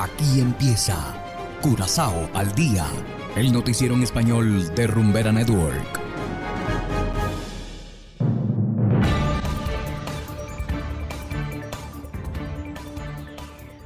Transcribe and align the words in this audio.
Aquí 0.00 0.40
empieza 0.40 0.96
Curazao 1.60 2.30
al 2.32 2.54
día, 2.54 2.86
el 3.34 3.52
noticiero 3.52 3.96
en 3.96 4.04
español 4.04 4.72
de 4.76 4.86
Rumbera 4.86 5.32
Network. 5.32 5.98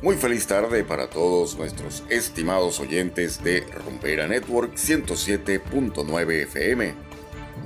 Muy 0.00 0.14
feliz 0.14 0.46
tarde 0.46 0.84
para 0.84 1.10
todos 1.10 1.58
nuestros 1.58 2.04
estimados 2.08 2.78
oyentes 2.78 3.42
de 3.42 3.62
Rumbera 3.62 4.28
Network 4.28 4.76
107.9 4.76 6.42
FM. 6.44 6.94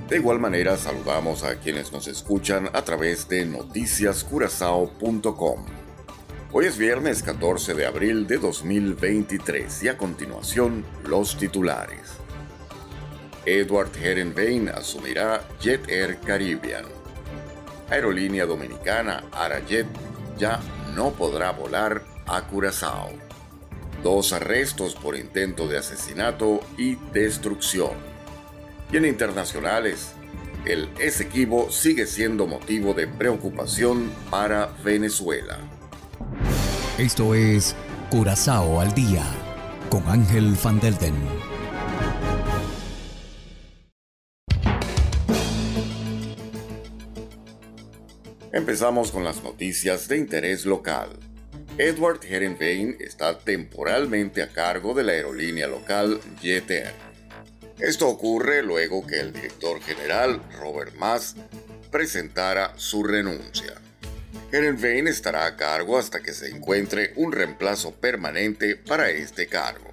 De 0.09 0.15
igual 0.15 0.39
manera 0.39 0.77
saludamos 0.77 1.43
a 1.43 1.59
quienes 1.59 1.91
nos 1.91 2.07
escuchan 2.07 2.71
a 2.73 2.81
través 2.81 3.29
de 3.29 3.45
noticiascurazao.com. 3.45 5.80
Hoy 6.53 6.65
es 6.65 6.77
viernes 6.77 7.23
14 7.23 7.75
de 7.75 7.85
abril 7.85 8.27
de 8.27 8.37
2023 8.37 9.83
y 9.83 9.87
a 9.87 9.97
continuación 9.97 10.83
los 11.05 11.37
titulares. 11.37 12.17
Edward 13.45 13.91
Herenvein 13.95 14.67
asumirá 14.67 15.47
Jet 15.61 15.89
Air 15.89 16.19
Caribbean. 16.19 16.83
Aerolínea 17.89 18.45
Dominicana 18.45 19.23
Arajet 19.31 19.87
ya 20.37 20.59
no 20.93 21.11
podrá 21.11 21.51
volar 21.51 22.03
a 22.27 22.45
Curazao. 22.45 23.11
Dos 24.03 24.33
arrestos 24.33 24.93
por 24.95 25.15
intento 25.15 25.69
de 25.69 25.77
asesinato 25.77 26.59
y 26.77 26.95
destrucción. 27.13 27.93
Y 28.91 28.97
en 28.97 29.05
internacionales, 29.05 30.15
el 30.65 30.89
Esequibo 30.99 31.71
sigue 31.71 32.05
siendo 32.05 32.45
motivo 32.45 32.93
de 32.93 33.07
preocupación 33.07 34.11
para 34.29 34.65
Venezuela. 34.83 35.57
Esto 36.97 37.33
es 37.33 37.73
Curazao 38.09 38.81
al 38.81 38.93
Día 38.93 39.23
con 39.89 40.05
Ángel 40.09 40.57
Van 40.61 40.77
Delden. 40.81 41.15
Empezamos 48.51 49.11
con 49.11 49.23
las 49.23 49.41
noticias 49.41 50.09
de 50.09 50.17
interés 50.17 50.65
local. 50.65 51.17
Edward 51.77 52.19
Herenvein 52.25 52.97
está 52.99 53.39
temporalmente 53.39 54.43
a 54.43 54.49
cargo 54.49 54.93
de 54.93 55.03
la 55.03 55.13
aerolínea 55.13 55.67
local 55.67 56.19
Jet 56.41 56.69
Air. 56.69 56.93
Esto 57.79 58.09
ocurre 58.09 58.63
luego 58.63 59.07
que 59.07 59.21
el 59.21 59.31
director 59.31 59.81
general, 59.81 60.41
Robert 60.59 60.93
Mass, 60.97 61.37
presentara 61.89 62.73
su 62.75 63.01
renuncia. 63.01 63.70
Herenvein 64.51 65.07
estará 65.07 65.45
a 65.45 65.55
cargo 65.55 65.97
hasta 65.97 66.21
que 66.21 66.33
se 66.33 66.49
encuentre 66.49 67.13
un 67.15 67.31
reemplazo 67.31 67.93
permanente 67.93 68.75
para 68.75 69.09
este 69.09 69.47
cargo. 69.47 69.89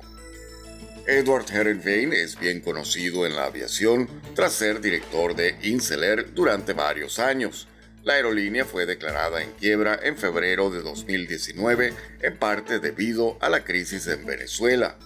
Edward 1.07 1.47
Herenvein 1.51 2.13
es 2.13 2.39
bien 2.39 2.61
conocido 2.61 3.25
en 3.25 3.37
la 3.37 3.45
aviación 3.45 4.09
tras 4.35 4.55
ser 4.55 4.81
director 4.81 5.37
de 5.37 5.57
Inceler 5.63 6.35
durante 6.35 6.73
varios 6.73 7.21
años. 7.21 7.69
La 8.03 8.15
aerolínea 8.15 8.65
fue 8.65 8.85
declarada 8.85 9.43
en 9.43 9.53
quiebra 9.53 9.99
en 10.03 10.17
febrero 10.17 10.71
de 10.71 10.83
2019 10.83 11.95
en 12.21 12.37
parte 12.37 12.81
debido 12.81 13.39
a 13.41 13.49
la 13.49 13.63
crisis 13.63 14.09
en 14.09 14.27
Venezuela. 14.27 14.97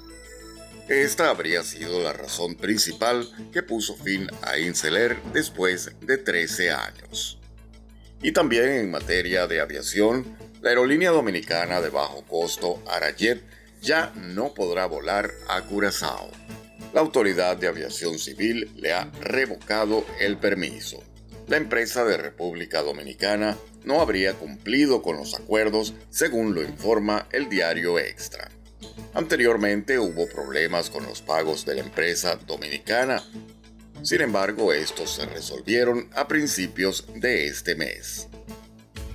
Esta 0.88 1.28
habría 1.28 1.62
sido 1.62 2.02
la 2.02 2.14
razón 2.14 2.54
principal 2.54 3.28
que 3.52 3.62
puso 3.62 3.96
fin 3.96 4.28
a 4.40 4.58
Inceler 4.58 5.16
después 5.34 5.92
de 6.00 6.16
13 6.16 6.70
años. 6.70 7.41
Y 8.22 8.32
también 8.32 8.68
en 8.70 8.90
materia 8.90 9.48
de 9.48 9.60
aviación, 9.60 10.36
la 10.60 10.70
aerolínea 10.70 11.10
dominicana 11.10 11.80
de 11.80 11.90
bajo 11.90 12.22
costo 12.22 12.80
Arajet 12.88 13.42
ya 13.80 14.12
no 14.14 14.54
podrá 14.54 14.86
volar 14.86 15.32
a 15.48 15.60
Curazao. 15.62 16.30
La 16.94 17.00
Autoridad 17.00 17.56
de 17.56 17.66
Aviación 17.66 18.20
Civil 18.20 18.70
le 18.76 18.92
ha 18.92 19.10
revocado 19.20 20.06
el 20.20 20.38
permiso. 20.38 21.02
La 21.48 21.56
empresa 21.56 22.04
de 22.04 22.16
República 22.16 22.82
Dominicana 22.82 23.58
no 23.84 24.00
habría 24.00 24.34
cumplido 24.34 25.02
con 25.02 25.16
los 25.16 25.34
acuerdos 25.34 25.94
según 26.10 26.54
lo 26.54 26.62
informa 26.62 27.26
el 27.32 27.48
diario 27.48 27.98
Extra. 27.98 28.48
Anteriormente 29.14 29.98
hubo 29.98 30.28
problemas 30.28 30.90
con 30.90 31.04
los 31.04 31.22
pagos 31.22 31.66
de 31.66 31.74
la 31.74 31.80
empresa 31.80 32.36
dominicana 32.46 33.22
sin 34.02 34.20
embargo, 34.20 34.72
estos 34.72 35.14
se 35.14 35.26
resolvieron 35.26 36.10
a 36.14 36.26
principios 36.26 37.06
de 37.14 37.46
este 37.46 37.74
mes. 37.74 38.28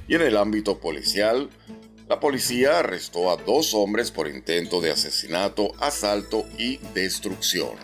Y 0.08 0.16
en 0.16 0.22
el 0.22 0.38
ámbito 0.38 0.80
policial, 0.80 1.50
la 2.08 2.22
policía 2.22 2.80
arrestó 2.80 3.30
a 3.30 3.36
dos 3.36 3.74
hombres 3.74 4.12
por 4.12 4.30
intento 4.30 4.80
de 4.80 4.92
asesinato, 4.92 5.74
asalto 5.80 6.46
y 6.58 6.78
destrucción. 6.94 7.76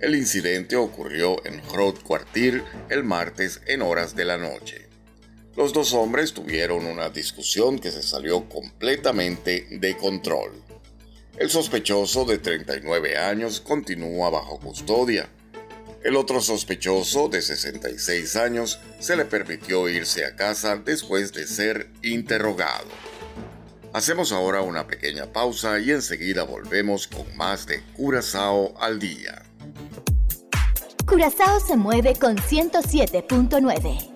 El 0.00 0.14
incidente 0.14 0.76
ocurrió 0.76 1.44
en 1.44 1.60
Groot 1.70 2.02
Quartier 2.02 2.64
el 2.88 3.04
martes 3.04 3.60
en 3.66 3.82
horas 3.82 4.16
de 4.16 4.24
la 4.24 4.38
noche. 4.38 4.88
Los 5.56 5.74
dos 5.74 5.92
hombres 5.92 6.32
tuvieron 6.32 6.86
una 6.86 7.10
discusión 7.10 7.78
que 7.78 7.90
se 7.90 8.02
salió 8.02 8.48
completamente 8.48 9.66
de 9.70 9.96
control. 9.96 10.52
El 11.38 11.50
sospechoso 11.50 12.24
de 12.24 12.38
39 12.38 13.18
años 13.18 13.60
continúa 13.60 14.30
bajo 14.30 14.58
custodia 14.58 15.28
el 16.06 16.14
otro 16.14 16.40
sospechoso, 16.40 17.28
de 17.28 17.42
66 17.42 18.36
años, 18.36 18.78
se 19.00 19.16
le 19.16 19.24
permitió 19.24 19.88
irse 19.88 20.24
a 20.24 20.36
casa 20.36 20.76
después 20.76 21.32
de 21.32 21.48
ser 21.48 21.90
interrogado. 22.00 22.86
Hacemos 23.92 24.30
ahora 24.30 24.62
una 24.62 24.86
pequeña 24.86 25.26
pausa 25.26 25.80
y 25.80 25.90
enseguida 25.90 26.44
volvemos 26.44 27.08
con 27.08 27.36
más 27.36 27.66
de 27.66 27.82
Curazao 27.96 28.72
al 28.80 29.00
día. 29.00 29.42
Curazao 31.08 31.58
se 31.58 31.76
mueve 31.76 32.14
con 32.14 32.36
107.9. 32.36 34.10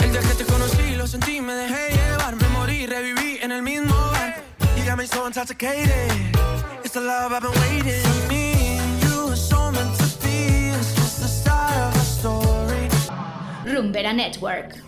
El 0.00 0.12
día 0.12 0.20
que 0.20 0.34
te 0.34 0.44
conocí, 0.44 0.96
lo 0.96 1.06
sentí, 1.06 1.40
me 1.40 1.54
dejé 1.54 1.96
llevar, 1.96 2.36
me 2.36 2.48
morí, 2.48 2.84
reviví 2.84 3.38
en 3.40 3.52
el 3.52 3.62
mismo 3.62 3.94
bar. 3.94 4.34
You 4.76 4.84
got 4.84 4.98
me 4.98 5.06
so 5.06 5.26
intoxicated. 5.26 6.12
It's 6.84 6.92
the 6.92 7.00
love 7.00 7.32
I've 7.32 7.40
been 7.40 7.58
waiting. 7.62 8.65
Rumbera 13.76 14.14
Network. 14.14 14.82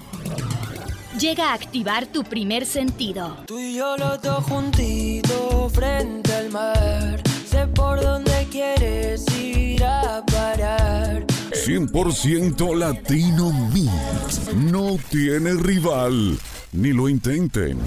Llega 1.20 1.50
a 1.50 1.52
activar 1.52 2.06
tu 2.06 2.24
primer 2.24 2.64
sentido. 2.64 3.36
Tú 3.46 3.58
y 3.58 3.76
yo 3.76 3.98
los 3.98 4.22
dos 4.22 4.42
juntitos 4.44 5.70
frente 5.74 6.32
al 6.32 6.50
mar. 6.50 7.22
Sé 7.44 7.66
por 7.66 8.00
dónde 8.00 8.48
quieres 8.50 9.26
ir 9.36 9.84
a 9.84 10.24
parar. 10.24 11.26
100% 11.52 12.74
Latino 12.76 13.52
Mix. 13.74 14.54
No 14.54 14.96
tiene 15.10 15.52
rival. 15.52 16.38
Ni 16.72 16.94
lo 16.94 17.10
intenten. 17.10 17.78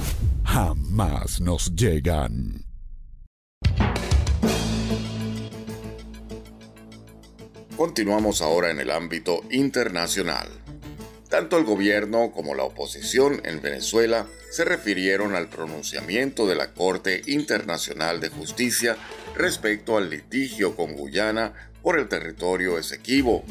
Jamás 0.43 1.41
nos 1.41 1.75
llegan. 1.75 2.63
Continuamos 7.75 8.43
ahora 8.43 8.69
en 8.69 8.79
el 8.79 8.91
ámbito 8.91 9.41
internacional. 9.49 10.61
Tanto 11.31 11.57
el 11.57 11.63
gobierno 11.63 12.33
como 12.33 12.55
la 12.55 12.63
oposición 12.63 13.41
en 13.45 13.61
Venezuela 13.61 14.27
se 14.49 14.65
refirieron 14.65 15.33
al 15.33 15.47
pronunciamiento 15.47 16.45
de 16.45 16.55
la 16.55 16.73
Corte 16.73 17.21
Internacional 17.25 18.19
de 18.19 18.27
Justicia 18.27 18.97
respecto 19.33 19.95
al 19.95 20.09
litigio 20.09 20.75
con 20.75 20.91
Guyana 20.91 21.53
por 21.81 21.97
el 21.97 22.09
territorio 22.09 22.77
Esequibo. 22.77 23.45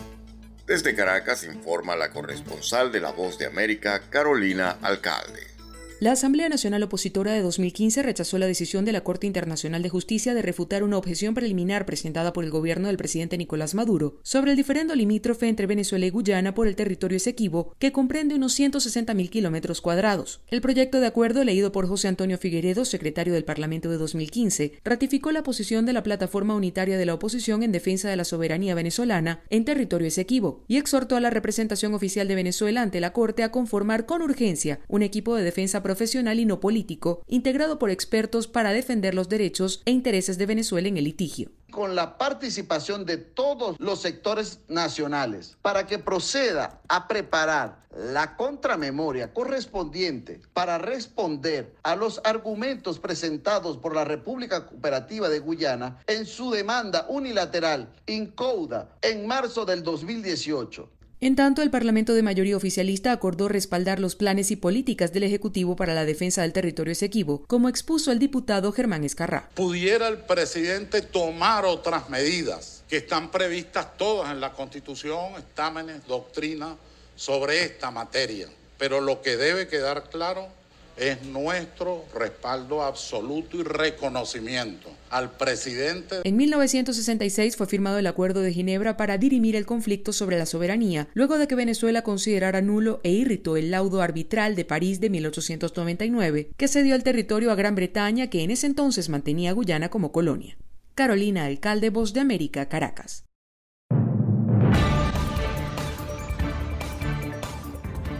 Desde 0.66 0.94
Caracas 0.94 1.42
informa 1.44 1.96
la 1.96 2.10
corresponsal 2.10 2.92
de 2.92 3.00
La 3.00 3.12
Voz 3.12 3.38
de 3.38 3.46
América, 3.46 4.02
Carolina 4.10 4.76
Alcalde. 4.82 5.59
La 6.00 6.12
Asamblea 6.12 6.48
Nacional 6.48 6.82
Opositora 6.82 7.34
de 7.34 7.42
2015 7.42 8.02
rechazó 8.02 8.38
la 8.38 8.46
decisión 8.46 8.86
de 8.86 8.92
la 8.92 9.02
Corte 9.02 9.26
Internacional 9.26 9.82
de 9.82 9.90
Justicia 9.90 10.32
de 10.32 10.40
refutar 10.40 10.82
una 10.82 10.96
objeción 10.96 11.34
preliminar 11.34 11.84
presentada 11.84 12.32
por 12.32 12.42
el 12.42 12.50
gobierno 12.50 12.86
del 12.88 12.96
presidente 12.96 13.36
Nicolás 13.36 13.74
Maduro 13.74 14.16
sobre 14.22 14.52
el 14.52 14.56
diferendo 14.56 14.94
limítrofe 14.94 15.46
entre 15.46 15.66
Venezuela 15.66 16.06
y 16.06 16.08
Guyana 16.08 16.54
por 16.54 16.68
el 16.68 16.74
territorio 16.74 17.18
Esequibo, 17.18 17.74
que 17.78 17.92
comprende 17.92 18.34
unos 18.34 18.58
160.000 18.58 19.28
kilómetros 19.28 19.82
cuadrados. 19.82 20.40
El 20.50 20.62
proyecto 20.62 21.00
de 21.00 21.06
acuerdo, 21.06 21.44
leído 21.44 21.70
por 21.70 21.86
José 21.86 22.08
Antonio 22.08 22.38
Figueredo, 22.38 22.86
secretario 22.86 23.34
del 23.34 23.44
Parlamento 23.44 23.90
de 23.90 23.98
2015, 23.98 24.80
ratificó 24.82 25.32
la 25.32 25.42
posición 25.42 25.84
de 25.84 25.92
la 25.92 26.02
plataforma 26.02 26.54
unitaria 26.54 26.96
de 26.96 27.04
la 27.04 27.12
oposición 27.12 27.62
en 27.62 27.72
defensa 27.72 28.08
de 28.08 28.16
la 28.16 28.24
soberanía 28.24 28.74
venezolana 28.74 29.42
en 29.50 29.66
territorio 29.66 30.08
Esequibo 30.08 30.64
y 30.66 30.78
exhortó 30.78 31.16
a 31.16 31.20
la 31.20 31.28
representación 31.28 31.92
oficial 31.92 32.26
de 32.26 32.36
Venezuela 32.36 32.80
ante 32.80 33.00
la 33.00 33.12
Corte 33.12 33.42
a 33.42 33.50
conformar 33.50 34.06
con 34.06 34.22
urgencia 34.22 34.80
un 34.88 35.02
equipo 35.02 35.36
de 35.36 35.44
defensa 35.44 35.82
profesional 35.90 36.38
y 36.38 36.44
no 36.44 36.60
político, 36.60 37.20
integrado 37.26 37.80
por 37.80 37.90
expertos 37.90 38.46
para 38.46 38.72
defender 38.72 39.12
los 39.12 39.28
derechos 39.28 39.82
e 39.86 39.90
intereses 39.90 40.38
de 40.38 40.46
Venezuela 40.46 40.86
en 40.86 40.96
el 40.96 41.02
litigio. 41.02 41.50
Con 41.72 41.96
la 41.96 42.16
participación 42.16 43.04
de 43.04 43.16
todos 43.16 43.74
los 43.80 44.00
sectores 44.00 44.60
nacionales 44.68 45.56
para 45.62 45.88
que 45.88 45.98
proceda 45.98 46.80
a 46.88 47.08
preparar 47.08 47.80
la 47.90 48.36
contramemoria 48.36 49.34
correspondiente 49.34 50.40
para 50.52 50.78
responder 50.78 51.74
a 51.82 51.96
los 51.96 52.20
argumentos 52.22 53.00
presentados 53.00 53.76
por 53.76 53.92
la 53.92 54.04
República 54.04 54.66
Cooperativa 54.66 55.28
de 55.28 55.40
Guyana 55.40 55.98
en 56.06 56.24
su 56.24 56.52
demanda 56.52 57.06
unilateral 57.08 57.92
incauda 58.06 58.94
en 59.02 59.26
marzo 59.26 59.64
del 59.64 59.82
2018 59.82 60.88
en 61.22 61.36
tanto, 61.36 61.60
el 61.60 61.70
Parlamento 61.70 62.14
de 62.14 62.22
mayoría 62.22 62.56
oficialista 62.56 63.12
acordó 63.12 63.48
respaldar 63.48 64.00
los 64.00 64.16
planes 64.16 64.50
y 64.50 64.56
políticas 64.56 65.12
del 65.12 65.24
Ejecutivo 65.24 65.76
para 65.76 65.92
la 65.92 66.06
defensa 66.06 66.42
del 66.42 66.52
territorio 66.52 66.92
esequibo, 66.92 67.44
como 67.46 67.68
expuso 67.68 68.10
el 68.10 68.18
diputado 68.18 68.72
Germán 68.72 69.04
Escarrá. 69.04 69.50
¿Pudiera 69.54 70.08
el 70.08 70.18
presidente 70.18 71.02
tomar 71.02 71.66
otras 71.66 72.08
medidas 72.08 72.84
que 72.88 72.98
están 72.98 73.30
previstas 73.30 73.96
todas 73.98 74.30
en 74.32 74.40
la 74.40 74.52
Constitución, 74.52 75.34
estámenes, 75.36 76.06
doctrina 76.06 76.76
sobre 77.16 77.64
esta 77.64 77.90
materia? 77.90 78.48
Pero 78.78 79.02
lo 79.02 79.20
que 79.20 79.36
debe 79.36 79.68
quedar 79.68 80.08
claro 80.08 80.59
es 81.00 81.24
nuestro 81.24 82.04
respaldo 82.14 82.82
absoluto 82.82 83.56
y 83.56 83.62
reconocimiento 83.62 84.90
al 85.08 85.30
presidente. 85.32 86.16
En 86.24 86.36
1966 86.36 87.56
fue 87.56 87.66
firmado 87.66 87.98
el 87.98 88.06
Acuerdo 88.06 88.42
de 88.42 88.52
Ginebra 88.52 88.98
para 88.98 89.16
dirimir 89.16 89.56
el 89.56 89.64
conflicto 89.64 90.12
sobre 90.12 90.38
la 90.38 90.44
soberanía, 90.44 91.08
luego 91.14 91.38
de 91.38 91.48
que 91.48 91.54
Venezuela 91.54 92.02
considerara 92.02 92.60
nulo 92.60 93.00
e 93.02 93.10
irritó 93.10 93.56
el 93.56 93.70
laudo 93.70 94.02
arbitral 94.02 94.54
de 94.56 94.66
París 94.66 95.00
de 95.00 95.08
1899, 95.08 96.50
que 96.56 96.68
cedió 96.68 96.94
el 96.94 97.02
territorio 97.02 97.50
a 97.50 97.54
Gran 97.54 97.74
Bretaña, 97.74 98.28
que 98.28 98.42
en 98.42 98.50
ese 98.50 98.66
entonces 98.66 99.08
mantenía 99.08 99.52
Guyana 99.52 99.88
como 99.88 100.12
colonia. 100.12 100.58
Carolina 100.94 101.46
Alcalde, 101.46 101.88
Voz 101.88 102.12
de 102.12 102.20
América, 102.20 102.68
Caracas. 102.68 103.24